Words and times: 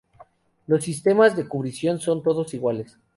Los 0.65 0.83
sistemas 0.83 1.35
de 1.37 1.47
cubrición 1.47 1.99
son 1.99 2.23
todos 2.23 2.55
iguales. 2.55 2.97